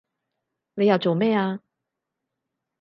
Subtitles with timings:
[0.73, 1.59] 你又做咩啊